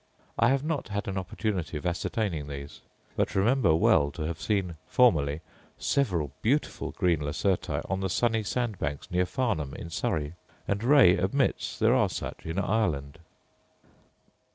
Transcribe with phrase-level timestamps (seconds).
[0.39, 2.81] I have not had an opportunity of ascertaining these;
[3.15, 5.41] but remember well to have seen, formerly,
[5.77, 10.33] several beautiful green lacerti on the sunny sandbanks near Farnham, in Surrey;
[10.67, 13.19] and Ray admits there are such in Ireland.